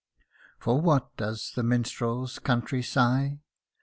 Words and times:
For 0.57 0.81
what 0.81 1.15
does 1.15 1.51
the 1.55 1.61
minstrel's 1.61 2.39
country 2.39 2.81
sigh 2.81 3.37